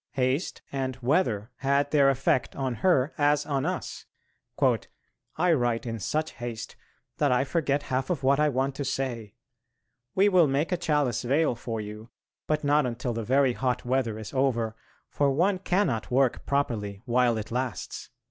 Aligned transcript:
Haste 0.13 0.63
and 0.71 0.95
weather 1.03 1.51
had 1.57 1.91
their 1.91 2.09
effect 2.09 2.55
on 2.55 2.73
her 2.81 3.13
as 3.19 3.45
on 3.45 3.67
us: 3.67 4.05
"I 5.37 5.53
write 5.53 5.85
in 5.85 5.99
such 5.99 6.31
haste 6.31 6.75
that 7.19 7.31
I 7.31 7.43
forget 7.43 7.83
half 7.83 8.09
of 8.09 8.23
what 8.23 8.39
I 8.39 8.49
want 8.49 8.73
to 8.77 8.83
say.... 8.83 9.35
We 10.15 10.27
will 10.27 10.47
make 10.47 10.71
a 10.71 10.77
chalice 10.77 11.21
veil 11.21 11.53
for 11.53 11.79
you, 11.79 12.09
but 12.47 12.63
not 12.63 12.87
until 12.87 13.13
the 13.13 13.21
very 13.23 13.53
hot 13.53 13.85
weather 13.85 14.17
is 14.17 14.33
over, 14.33 14.75
for 15.07 15.29
one 15.31 15.59
cannot 15.59 16.09
work 16.09 16.47
properly 16.47 17.03
while 17.05 17.37
it 17.37 17.51
lasts." 17.51 18.09